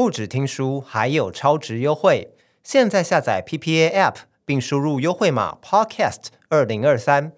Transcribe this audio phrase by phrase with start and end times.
[0.00, 2.32] 不止听书，还有超值优惠！
[2.64, 4.14] 现在下载 PPA App，
[4.46, 7.32] 并输入优惠码 Podcast 二零二三，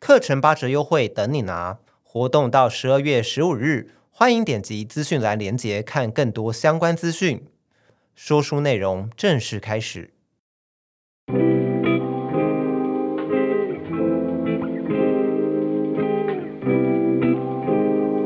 [0.00, 1.78] 课程八折优惠等你拿！
[2.02, 7.46] 活动到十二月十五日，欢迎点击资讯栏链接看更多相关资讯。
[8.16, 10.10] 说书内容正式开始。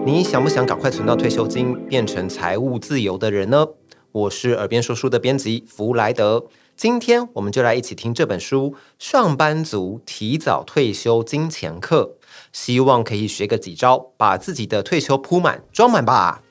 [0.06, 3.66] 你想不想赶快存到退休金，变成财务自由的人呢？
[4.12, 6.44] 我是耳边说书的编辑弗莱德，
[6.76, 12.16] 今天我们就来一起听这本书《上班族提早退休金钱课》，
[12.52, 16.42] 希望可以学个几招，把自己的退休铺满装满吧。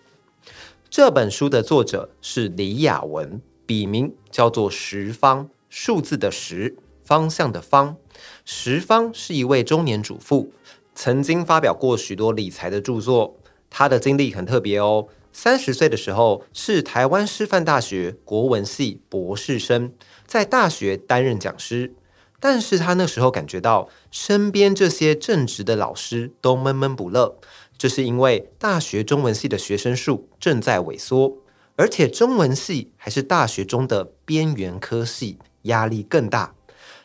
[0.89, 7.95] 这本书的作者是李雅文，笔名叫做十方，数字的十，方向的方。
[8.43, 10.51] 十方是一位中年主妇，
[10.95, 13.37] 曾经发表过许多理财的著作。
[13.70, 15.07] 她的经历很特别哦。
[15.34, 19.94] 三十岁的时候是台湾师范大学国文系博士生，
[20.26, 21.93] 在大学担任讲师。
[22.40, 27.38] 但是他那时候感觉到身边这些正直的老师都闷闷不乐，
[27.77, 31.38] 这是因为大学中文系的学生数正在萎缩，
[31.76, 36.55] 而且中文系还是大学中的边缘科系，压力更大。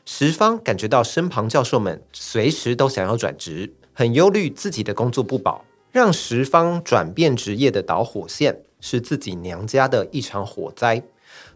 [0.07, 5.67] 十方感觉到身旁教授们随时都想要转职，很忧虑自己的工作不保。
[5.97, 11.03] 让十方转变职业的导火线是自己娘家的一场火灾。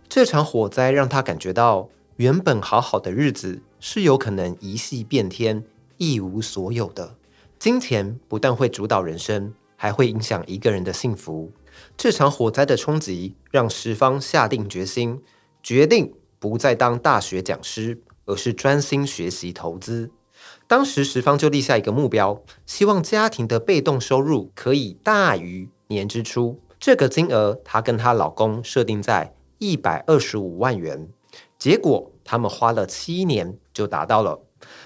[0.09, 5.63] 这场火灾让他感觉到，原本好好的日子是有可能一夕变天，
[5.99, 7.17] 一无所有的。
[7.59, 11.53] 金钱不但会主导人生，还会影响一个人的幸福。
[11.95, 15.21] 这场火灾的冲击让十方下定决心，
[15.63, 20.11] 决定不再当大学讲师，而是专心学习投资。
[20.71, 26.61] 当时十方就立下一个目标，希望家庭的被动收入可以大于年支出。
[26.79, 31.09] 这个金额，她跟她老公设定在一百二十五万元。
[31.59, 34.43] 结果，他们花了七年就达到了。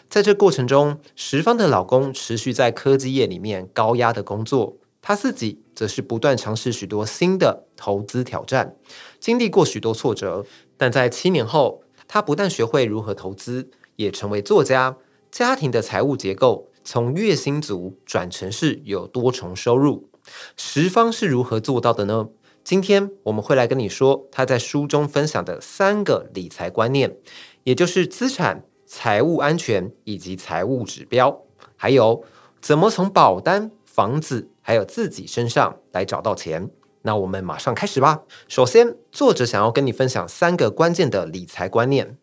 [0.08, 8.74] 在这过程中，十方的老公持续在科技业里面高压的工作，他自己则是不断尝试许多新的投资挑战，
[9.20, 10.46] 经历过许多挫折。
[10.78, 14.96] 但在七年后，他不但学会如何投资，也成为作家。
[15.34, 20.08] 家庭的财务结构从月薪族转成是有多重收入，
[20.56, 22.28] 十方是如何做到的呢？
[22.62, 27.16] 今天我们会来跟你说他在书中分享的三个理财观念，
[27.64, 31.42] 也就是资产、财务安全以及财务指标，
[31.74, 32.22] 还有
[32.60, 36.70] 怎么从保单、房子还有自己身上来找到钱。
[37.02, 38.22] 那我们马上开始吧。
[38.46, 42.16] 首先，作者想要跟你分享三个关键的理财观念，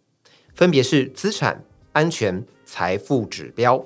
[0.55, 2.45] 分别是资产、安全。
[2.72, 3.86] 财富指标，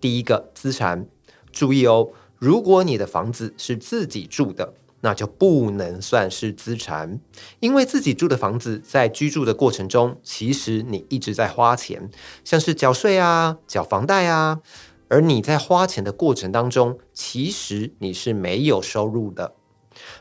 [0.00, 1.06] 第一个资产，
[1.52, 4.72] 注意哦，如果你的房子是自己住的，
[5.02, 7.20] 那就不能算是资产，
[7.60, 12.08] 因为自己住的房子在居住的过程中，其实你一直在花钱，
[12.42, 14.62] 像是缴税啊、缴房贷啊，
[15.08, 19.56] 而你在花钱的过程当中，其实你是没有收入的。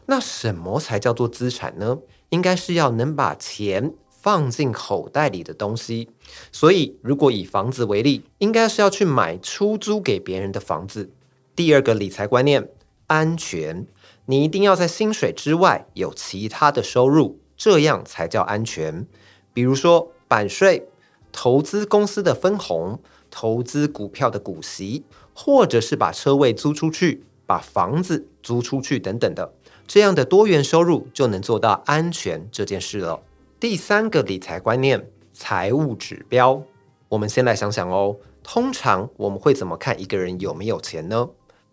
[0.08, 2.00] 那什么才叫做资产呢？
[2.32, 3.94] 应该是要能把钱。
[4.22, 6.08] 放进口袋里的东西，
[6.52, 11.10] 所以如果以房子为例，应该是要去买出租给别人的房子。
[11.56, 12.70] 第二个理财观念，
[13.08, 13.88] 安全，
[14.28, 19.08] 你一定要在薪水之外有其他的收入，这样才叫安全。
[19.54, 20.88] 比如说版税、
[21.32, 23.00] 投资公司的分红、
[23.32, 29.54] 投资股票的股息，或者是把车位租出去、把房子租出去等等的，
[29.88, 33.22] 这样的多元收入就能做到安全这件事了。
[33.62, 36.64] 第三个理财观念，财务指标。
[37.10, 41.30] 我们先来想想哦，通常我们会怎么看一个人有没有钱呢？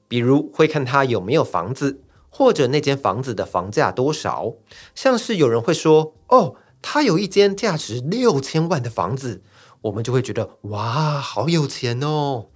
[0.06, 4.52] 比如会看他有没有房子，或者那间房子的房价多少。
[4.94, 9.40] 像是有人会说，哦，他有一间价值六千万的房子，
[9.80, 12.48] 我们就会觉得哇，好有钱哦。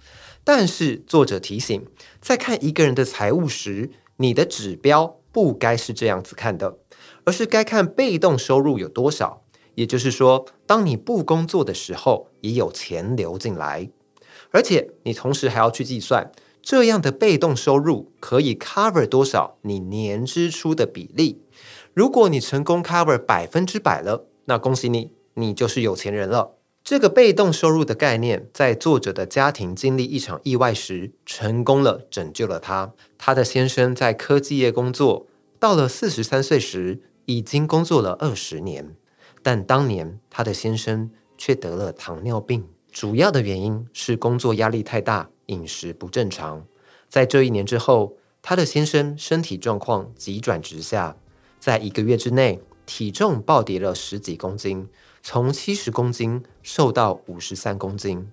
[0.43, 1.87] 但是作者提醒，
[2.21, 6.77] 在看一个人的财务时，你的指标不该是这样子看的。
[7.25, 9.43] 而是该看被动收入有多少，
[9.75, 13.89] 也就是说，当你不工作的时候，也有钱流进来，
[14.51, 16.31] 而且你同时还要去计算
[16.61, 21.41] 这样的被动收入可以 cover 多少你年支出的比例。
[21.93, 26.55] 如果你成功 cover 百分之百了，那恭喜你，你就是有钱人了。
[26.83, 32.93] 这个被动收入的概念，在作者的家庭经历一场意外时，成功了拯救了他。
[33.17, 35.27] 他的先生在科技业工作，
[35.59, 38.95] 到了四十三岁时，已经工作了二十年，
[39.41, 46.65] 但当年他的先生却得了糖尿病，主要的原因是工作压力太大，饮食不正常。
[47.07, 51.15] 在这一年之后，他的先生身体状况急转直下，
[51.59, 54.89] 在一个月之内，体重暴跌了十几公斤，
[55.21, 58.29] 从七十公斤瘦到五十三公斤，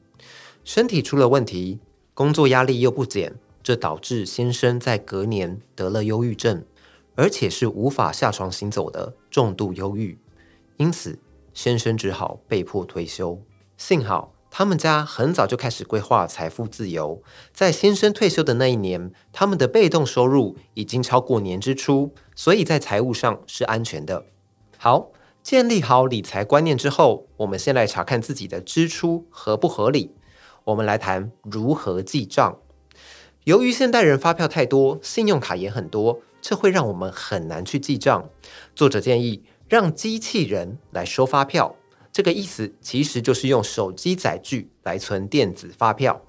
[0.65, 1.79] 身体出了问题，
[2.15, 6.65] 工作压力又不减，这导致先生在隔年得了忧郁症，
[7.21, 10.19] 而且是无法下床行走的重度忧郁，
[10.79, 11.19] 因此
[11.53, 13.43] 先生只好被迫退休。
[13.77, 14.33] 幸好。
[14.53, 17.23] 他们家很早就开始规划财富自由，
[17.53, 24.25] 在先生退休的那一年，他们的被动收入已经超过年支出，所以在财务上是安全的。
[24.77, 25.13] 好，
[25.43, 30.17] 建立好理财观念之后，我们先来查看自己的支出合不合理。
[30.65, 32.59] 我们来谈如何记账。
[33.45, 38.29] 由于现代人发票太多，信用卡也很多，这会让我们很难去记账。
[38.75, 41.77] 作者建议让机器人来收发票。
[42.13, 46.23] 这个意思其实就是用手机载具来存电子发票，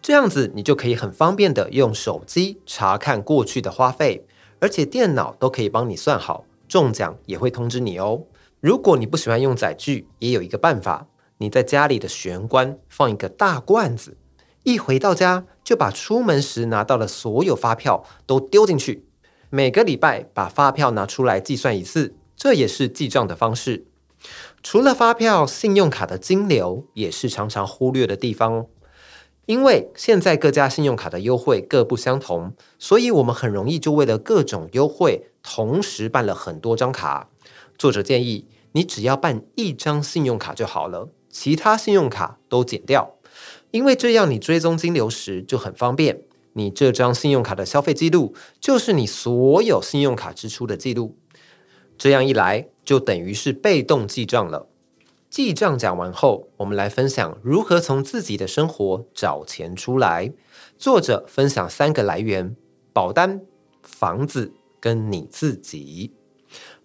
[0.00, 4.24] 这样子你就可以很方便的用手机查看过去的花费，
[4.60, 8.22] 而且电脑都可以帮你算好，中奖也会通知你哦。
[8.60, 14.16] 如果你不喜欢用载具，也有一个办法，你在家里的玄关放一个大罐子，
[14.62, 19.05] 一回到家就把出门时拿到的所有发票都丢进去，
[19.50, 23.86] 每个礼拜把发票拿出来计算一次，这也是记账的方式。
[24.62, 28.66] 除了发票，信用卡的金流也是常常忽略的地方。
[29.44, 37.28] 因为现在各家信用卡的优惠各不相同，所以我们很容易就为了各种优惠，同时办了很多张卡。
[37.78, 43.14] 作者建议你只要办一张信用卡就好了，其他信用卡都减掉，
[43.70, 46.22] 因为这样你追踪金流时就很方便。
[46.56, 51.16] 你这张信用卡的消费记录就是你所有信用卡支出的记录。
[51.98, 54.66] 这样一来，就等于是被动记账了。
[55.28, 60.32] 记账讲完后，我们来分享如何从自己的生活找钱出来。
[60.78, 62.56] 作者分享三个来源：
[62.94, 63.42] 保单、
[63.82, 66.14] 房子跟你自己。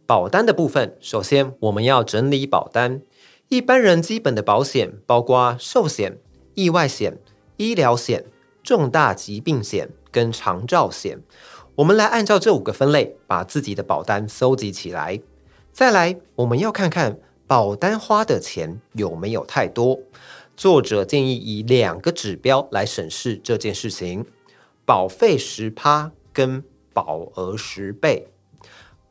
[0.05, 3.01] 保单的部分，首先我们要整理保单。
[3.47, 6.17] 一般人基本的保险包括寿险、
[6.55, 7.17] 意外险、
[7.55, 8.25] 医疗险、
[8.63, 11.19] 重大疾病险跟长照险。
[11.75, 15.21] 我们来按照这五个分类，把自己的保单搜集起来。
[15.71, 17.17] 再来，我们要看看
[17.47, 19.99] 保单花的钱有没有太多。
[20.57, 24.25] 作者建议以两个指标来审视这件事情：
[24.85, 26.63] 保费十趴跟
[26.93, 28.27] 保额十倍。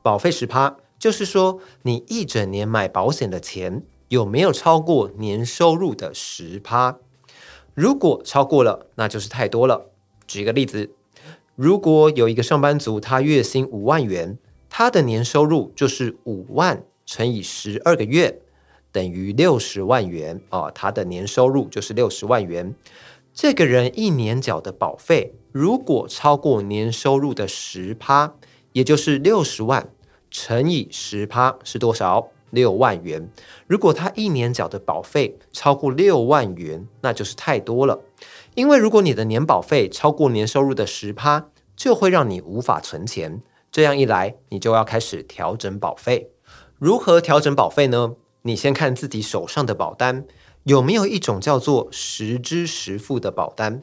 [0.03, 6.99] 保费十趴就是说，你一整年买保险的钱有没有超过年收入的十趴？
[7.81, 9.87] 如果超过了，那就是太多了。
[10.27, 10.91] 举个例子。
[11.57, 14.37] 如果有一个上班族，他月薪五万元，
[14.69, 18.43] 他的年收入就是五万乘以十二个月，
[18.93, 22.75] 等于六十万元啊、他的年收入就是六十万元。
[23.33, 28.35] 这个人一年缴的保费，如果超过年收入的十趴，
[28.75, 29.89] 也就是六十万
[30.31, 32.29] 乘以十趴是多少？
[32.51, 33.31] 六万元。
[33.67, 38.01] 如果他一年缴的保费超过六万元，那就是太多了。
[38.55, 43.43] 因为如果你的年保费超过年收入的十趴，就会让你无法存钱。
[43.73, 46.33] 这样一来，你就要开始调整保费。
[46.79, 48.17] 如何调整保费呢？
[48.43, 50.25] 你先看自己手上的保单
[50.65, 53.83] 有没有一种叫做实支实付的保单。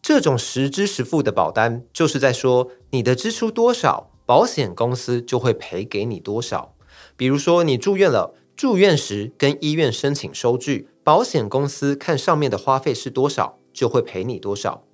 [0.00, 6.75] 这种实支实付的保单，就是在说你的支出多少，保险公司就会赔给你多少。
[7.16, 13.58] 比如说你住院了，住院时跟医院申请收据，保险公司看上面的花费是多少。
[13.76, 14.84] 就会赔你多少？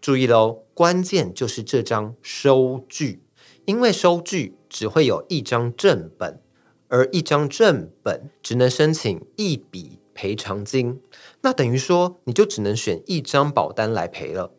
[0.00, 3.20] 注意喽，关键就是这张收据，
[3.66, 6.40] 因为收据只会有一张正本，
[6.88, 11.02] 而一张正本只能申请一笔赔偿金，
[11.42, 14.54] 那等于说你就只能选一张保单来赔了。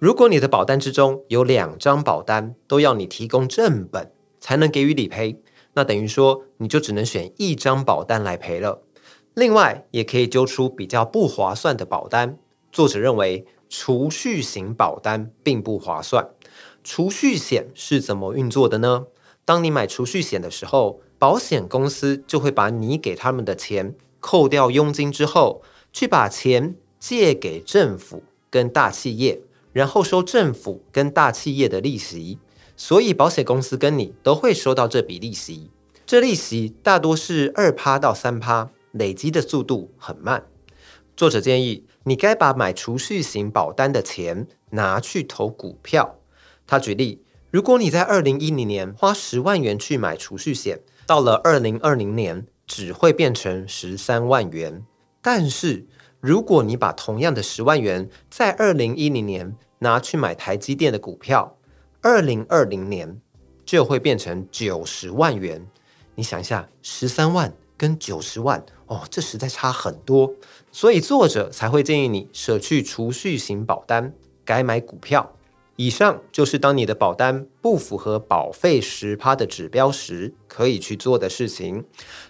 [0.00, 5.40] 如果你的保单之中有两张保单都要你提供正本才能给予理赔，
[5.74, 8.82] 那等于说你就只能选一张保单来赔了。
[9.34, 12.36] 另外，也可以揪出比较不划算的保单。
[12.72, 16.30] 作者认为，储蓄型保单并不划算。
[16.82, 19.06] 储蓄险是怎么运作的呢？
[19.44, 25.62] 当你买储蓄险的时候，保险公司就会把你给他们的钱扣掉佣金之后，
[25.92, 29.40] 去把钱借给政府跟大企业，
[29.72, 32.38] 然后收政府跟大企业的利息。
[32.82, 35.70] 所以，保险公司跟你都会收到这笔利息。
[36.06, 40.46] 这利息大多是二趴到三趴，累积的速度很慢。
[41.14, 46.20] 作者建议，你该把买储蓄型保单的钱拿去投股票。
[46.66, 54.82] 他举例，如果你在二零一零年花十万元去买储蓄险，到了二零二零年只会变成十三万元。
[55.20, 55.86] 但是，
[56.18, 61.58] 如果你把同样的十万元在二零一零年拿去买台积电的股票，
[62.02, 63.20] 二零二零年
[63.64, 65.66] 就会变成九十万元。
[66.14, 70.34] 你想一下，十三万跟九十万，哦，这实在差很多，
[70.72, 74.14] 所以作者才会建议你舍去储蓄型保单，
[74.44, 75.34] 改买股票。
[75.76, 81.84] 以上就是当你的保单不符合保费十趴的指标时，可以去做的事情。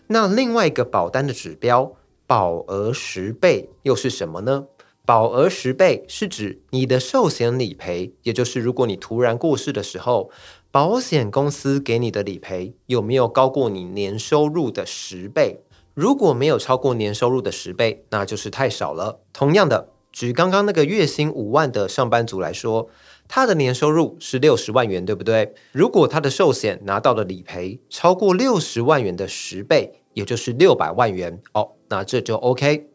[0.09, 1.93] 那另外一个保单的指标，
[2.27, 4.67] 保额十倍又是什么呢？
[5.11, 10.31] 保额十倍是指你的寿险理赔，也就是如果你突然过世的时候，
[10.71, 15.65] 保险公司给你的理赔有没有高过你年收入的十倍？
[15.95, 19.19] 如果没有超过年收入的十倍，那就是太少了。
[19.33, 22.89] 同样的，举刚刚那个月薪五万的上班族来说。
[23.27, 25.55] 他的年收入是六十万元，对不对？
[25.71, 32.89] 如果他的寿险拿到的理赔超过六十万元的十倍，也就是六百万元哦，那这就 OK。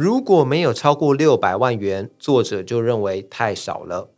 [0.00, 4.10] 如果没有超过六百万元，作者就认为太少了。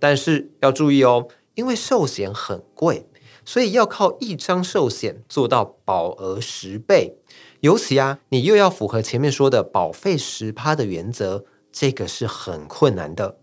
[0.00, 3.06] 但是要注意哦，因为寿险很贵，
[3.44, 7.18] 所以要靠一张寿险做到保额十倍，
[7.60, 13.36] 尤其啊，你又要符合前面说的保费十趴的原则，这个是很困难的。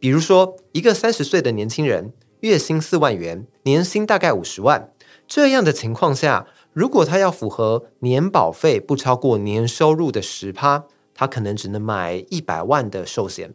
[0.00, 4.90] 比如说，一个三十岁的年轻人，月薪四万元，年薪大概五十万，
[5.28, 13.52] 这样的情况下，如果他要符合年保费不超过年收入的十趴，他可能只能买一百万的寿险。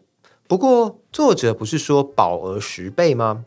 [0.48, 3.46] 不过，作者不是说保额十倍吗？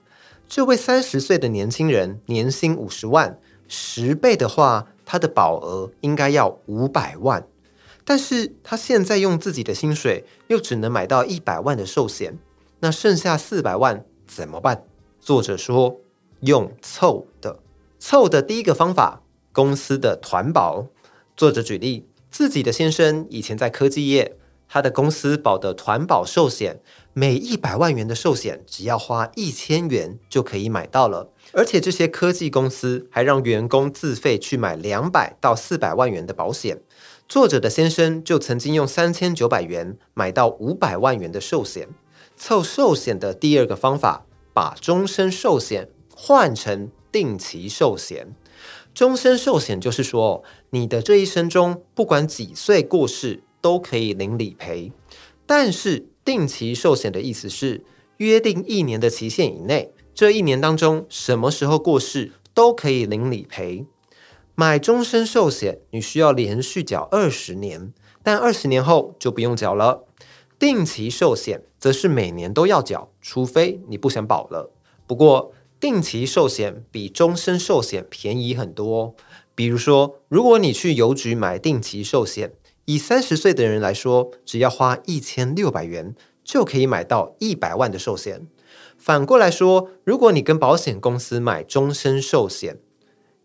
[0.48, 7.46] 这位三十岁的年轻人年薪五十万，十倍的话，他的保额应该要五百万。
[8.04, 12.38] 但是他现在用自己的薪水，又只能买到一百万的寿险。
[12.80, 14.84] 那剩下四百万怎么办？
[15.18, 16.00] 作者说
[16.40, 17.58] 用凑的，
[17.98, 20.86] 凑的第一个方法，公司的团保。
[21.36, 24.36] 作者举例，自己的先生以前在科技业，
[24.68, 26.80] 他的公司保的团保寿险，
[27.12, 36.80] 每一百万元的寿险只要花一千元就可以买到了，而且这些科技公司还让员工自费去买两百到四百万元的保险。
[37.28, 41.86] 作者的先生就曾经用三千九百元买到五百万元的寿险。
[42.36, 48.34] 凑寿险的第二个方法，把终身寿险换成定期寿险。
[48.94, 54.92] 终身寿险就是说，你的这一生中不管几岁过世都可以领理赔。
[55.44, 57.84] 但是定期寿险的意思是，
[58.18, 63.84] 约定一年的期限以内，这一年当中什么时候过世都可以领理赔。
[64.54, 70.04] 买终身寿险，你需要连续缴二十年，但二十年后就不用缴了。
[70.56, 74.70] 定期寿险则是每年都要缴，除非你不想保了。
[75.08, 79.14] 不过，定期寿险比终身寿险便宜很多。
[79.54, 82.52] 比如说，如果你去邮局买定期寿险，
[82.86, 88.46] 以三十岁的人来说，只要花一千六百元就可以买到一百万的寿险。
[88.98, 92.78] 反过来说，如果你跟保险公司买终身寿险，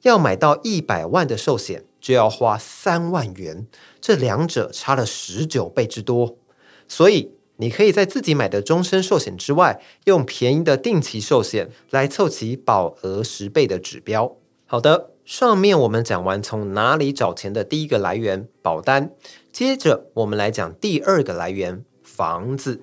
[0.03, 3.67] 要买到一百万的寿险，就要花三万元，
[3.99, 6.37] 这两者差了十九倍之多。
[6.87, 14.37] 所以，你可以在自己买的终身寿险之外，用便宜的定期寿险来凑齐保额十倍的指标。
[14.65, 19.11] 好的，上面我们讲完从哪里找钱的第一个来源——保单，
[19.51, 22.81] 接着我们来讲第二个来源——房子。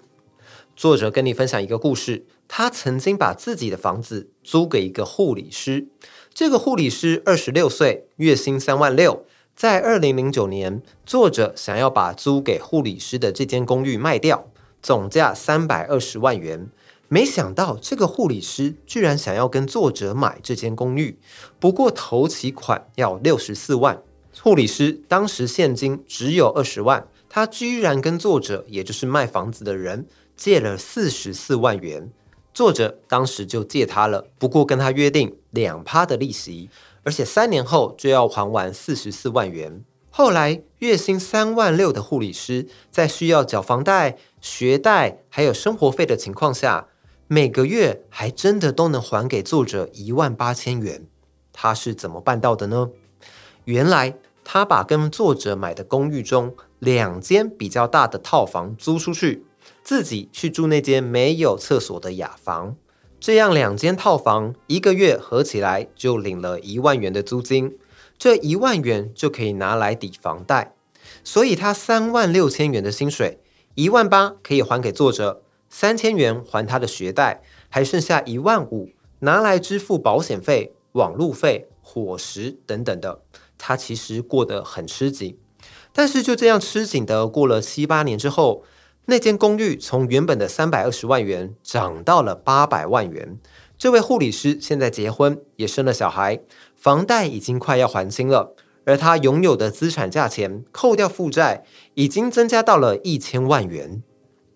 [0.76, 5.86] 作者跟你分享一个故事，他曾经把自己的房子租给一个护理师，
[6.34, 9.24] 这个护理师二十六岁，月薪三万六。
[9.54, 14.50] 在二零零九年，作者想要把租给护理师的这间公寓卖掉，
[14.86, 16.70] 总价三百二十万元。
[17.08, 21.18] 没想到这个护理师居然想要跟作者买这间公寓，
[21.58, 24.00] 不过头期款要六十四万。
[24.40, 32.12] 护理师当时现金只有二十万，他居然跟作者，也就是卖房子的人借了四十四万元。
[32.54, 36.70] 作者当时就借他了，不过跟他约定两趴的利息。
[37.02, 39.82] 而且三年后就要还完四十四万元。
[40.18, 46.88] 后来月薪三万六的护理师，在需要缴房贷、学贷还有生活费的情况下，
[47.28, 51.04] 每个月还真的都能还给作者一万八千元。
[51.52, 52.88] 他是怎么办到的呢？
[53.66, 59.44] 原来他把跟作者买的公寓中两间比较大的套房租出去，
[59.82, 62.74] 自己去住那间没有厕所的雅房。
[63.20, 67.76] 这样两间套房一个月合起来就领了一万元的租金，
[68.18, 70.74] 这一万元就可以拿来抵房贷，
[71.22, 73.40] 所以他三万六千元的薪水，
[73.74, 83.20] 一万八可以还给作者，三千元还他的学贷，还剩下一万五拿来支付保险费、网路费、伙食等等的，
[83.56, 85.38] 他其实过得很吃紧。
[85.92, 88.64] 但是就这样吃紧的过了七八年之后。
[89.08, 93.38] 那间公寓从原本的三百二十万元涨到了八百万元，
[93.78, 96.40] 这位护理师现在结婚，也生了小孩，
[96.74, 98.54] 房贷已经快要还清了，
[98.84, 101.64] 而他拥有的资产价钱扣掉负债，
[101.94, 104.02] 已经增加到了一千万元。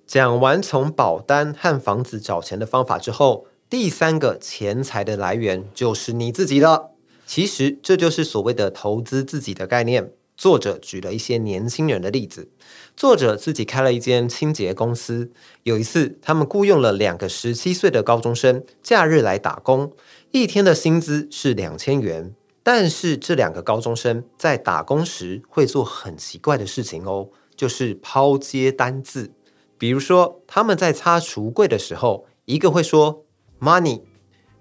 [0.07, 6.91] 讲完从保单和房子找钱的方法之后，第三个钱财的来源就是你自己了。
[7.27, 10.13] 其实这就是所谓的投资自己的概念。
[10.41, 12.49] 作者举了一些年轻人的例子。
[12.97, 15.31] 作者自己开了一间清洁公司，
[15.65, 19.93] 有一次他们雇佣了两个十七岁的高中生，假日来打工，
[20.31, 22.35] 一天的薪资是两千元。
[22.63, 29.33] 但是这两个高中生在打工时会做很奇怪的事情哦，就是抛接单字。
[29.77, 33.27] 比如说，他们在擦橱柜的时候，一个会说
[33.61, 34.01] money，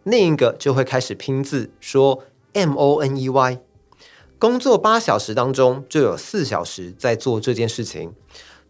[0.04, 3.62] 另一个就会开始拼字说 m o n e y。
[4.40, 8.14] 工作八小时当中，就有四小时在做这件事情。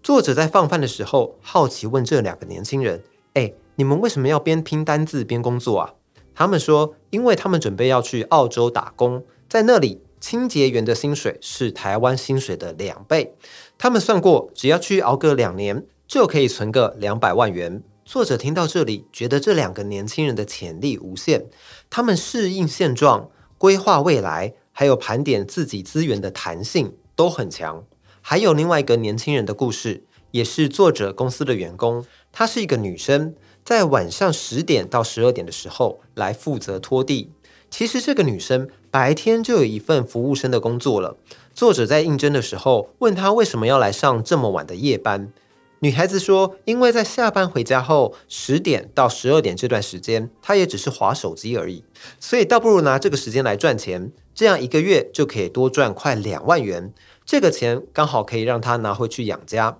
[0.01, 3.03] 作者在放饭的时候，好奇问这两个年轻人
[3.35, 5.93] ：“哎，你们为什么要边拼单字边工作啊？”
[6.33, 13.35] 他们说：“因为他们准备要去澳洲打工，在那里清洁员的薪水是台湾薪水的两倍。
[13.77, 17.83] 他们算过，只要去熬个两年。”就可以存个两百万元。
[18.03, 21.45] 作者听到这里，觉得这两个年轻人的潜力无限，
[21.87, 27.83] 他们适应现状、规划未来，还有盘点自己资源的弹性都很强。
[28.21, 37.29] 还有另外一个年轻人的故事，也是作者公司的员工，她是一个女生，在晚上十点到十二点的时候来负责拖地。
[37.69, 41.17] 其实这个女生白天就有一份服务生的工作了。
[41.53, 45.33] 作者在应征的时候问她为什么要来上这么晚的夜班。
[45.81, 51.83] 女孩子说：“因为在下班回家后，十点到十二点这段时间，她也只是划手机而已，
[52.17, 56.93] 所以倒不如拿这个时间来赚钱，这样一个月就可以多赚快两万元。
[57.25, 59.79] 这个钱刚好可以让他拿回去养家。”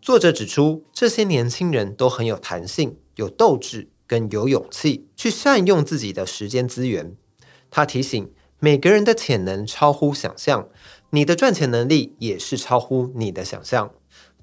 [0.00, 7.16] 作者指出，这些年轻人都很有弹性、有斗志跟有勇气，去善用自己的时间资源。
[7.68, 10.68] 他提醒每个人的潜能超乎想象，
[11.10, 13.90] 你的赚钱能力也是超乎你的想象。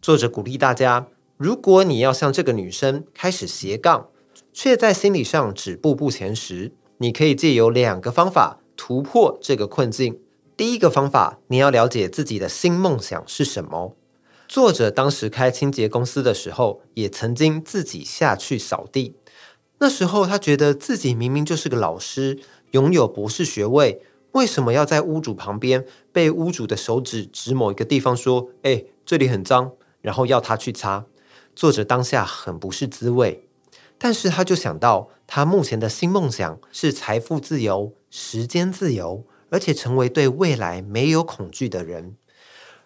[0.01, 4.09] 作者鼓励大家，如果你要像这个女生开始斜杠，
[4.51, 10.19] 却在心理上止步不前时，你可以借由两个方法突破这个困境。
[10.57, 13.95] 第一个方法，你要了解自己的新梦想是什么。
[14.47, 19.13] 作者当时开清洁公司的时候，也曾经自己下去扫地。
[19.77, 22.39] 那时候他觉得自己明明就是个老师，
[22.71, 31.05] 拥有博士学位，为什么要在屋主旁边被屋主的手指指某一个地方说：“哎，这里很脏。”然后要他去擦，
[31.55, 33.47] 作者当下很不是滋味，
[33.99, 42.15] 但是他就想到，他目前的新梦想是财富自由、时间自由，而且成为对未来没有恐惧的人，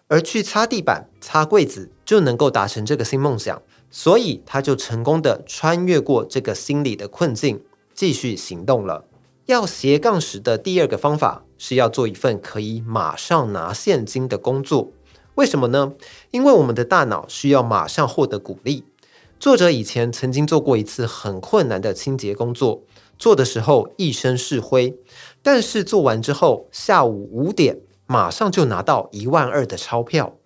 [0.06, 3.60] 而去擦地板、擦柜子就能够达成这个新梦想，
[3.90, 7.60] 所以他就成功的穿越过这个心理的困境，
[7.92, 9.04] 继续行动了。
[9.46, 14.92] 要斜杠时的第二个方法是要做一份可以马上拿现金的工作。
[15.34, 15.92] 为什么呢？
[16.30, 18.84] 因为我们的大脑需要马上获得鼓励。
[19.38, 22.82] 作者以前曾经做过一次很困难的清洁工作，
[23.18, 24.96] 做的时候一身是灰，
[25.42, 30.36] 但是做完之后，下午五点马上就拿到一万二的钞票。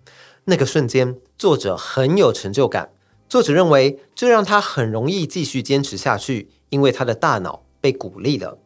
[0.45, 2.91] 那个瞬间，作者很有成就感。
[3.29, 8.57] 作者认为这让他很容易继续坚持下去，因为他的大脑被鼓励了。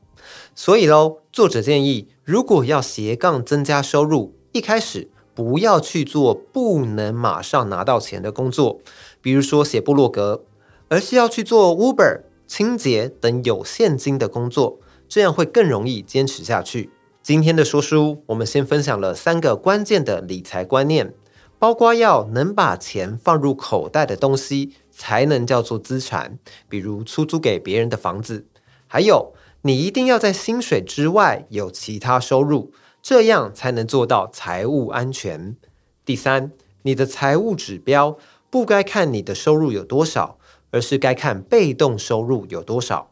[0.55, 8.79] 所以喽，作者建议，如果要斜杠增加收入，一开始，不要去做不能马上拿到钱的工作，
[9.21, 10.45] 比如说写部落格，
[10.87, 16.91] 而是要去做 Uber、清洁等有现金的工作，这样会更容易坚持下去。
[17.21, 21.13] 今天的说书，我们先分享了三个关键的理财观念，
[21.57, 26.37] 包括要能把钱放入口袋的东西才能叫做资产，
[26.69, 28.45] 比如出租给别人的房子，
[28.87, 32.71] 还有你一定要在薪水之外有其他收入。
[33.01, 35.55] 这样才能做到财务安全。
[36.03, 38.17] 第三，你的财务指标
[38.49, 40.39] 不该看你的收入有多少，
[40.75, 43.09] 而是该看被动收入有多少。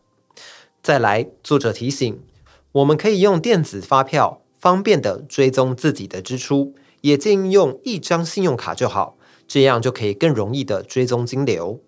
[0.82, 2.22] 再来，作者提醒，
[2.74, 11.82] 我们可以用电子发票方便地追踪自己的支出，也建议用一张信用卡就好，这样就可以更容易地追踪金流。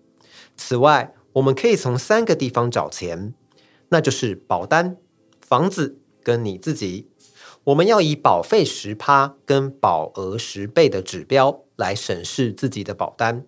[0.56, 3.34] 此外，我们可以从三个地方找钱，
[3.90, 4.96] 那就是保单、
[5.42, 7.10] 房子跟你自己。
[7.64, 13.44] 我们要以保费十趴跟保额十倍的指标来审视自己的保单。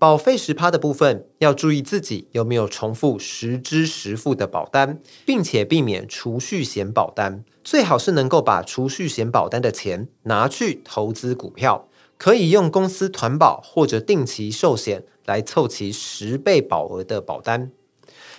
[0.00, 7.44] 保费十趴的部分要注意自己有没有重复实支实付的保单，并且避免储蓄险保单。
[7.62, 11.86] 最好是能够把储蓄险保单的钱拿去投资股票，
[12.16, 17.70] 可以用公司团保或者定期寿险来凑齐十倍保额的保单。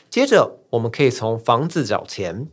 [0.09, 2.47] 接着，我们可以从房子找钱。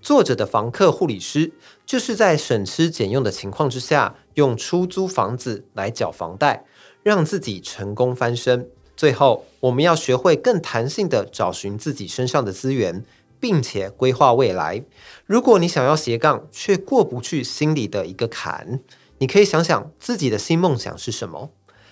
[0.00, 1.52] 作者的房客护理师
[1.84, 6.64] 就是在省吃俭用的情况之下，用出租房子来缴房贷，
[7.08, 8.68] 让自己成功翻身。
[8.94, 13.02] 最后，我们要学会更弹性地找寻自己身上的资源，
[13.40, 14.84] 并且规划未来。
[15.24, 18.80] 如果你想要斜杠，却过不去心里的一个坎，
[19.16, 21.48] 你可以想想自己的新梦想是什么，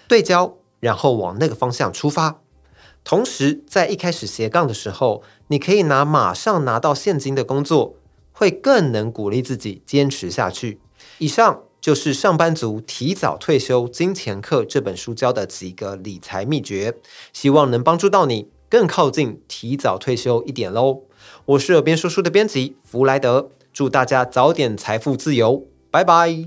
[0.07, 2.43] 对焦，然后往那个方向出发。
[3.03, 7.95] 同时，在一开始斜杠的时候，你可以拿马上拿到现金的工作，
[8.33, 10.81] 会更能鼓励自己坚持下去。
[11.17, 16.96] 以上就是《上班族提早退休金钱课》这本书教的几个理财秘诀，
[17.33, 21.03] 希望能帮助到你更靠近提早退休一点喽。
[21.44, 26.46] 我是耳边说书的编辑弗莱德，祝大家早点财富自由，拜拜。